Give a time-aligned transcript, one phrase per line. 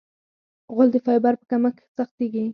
[0.73, 2.45] غول د فایبر په کمښت سختېږي.